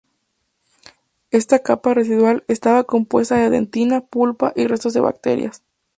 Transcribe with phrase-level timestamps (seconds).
[1.29, 5.61] Esta capa residual estaba compuesta de dentina, pulpa y restos de bacterias.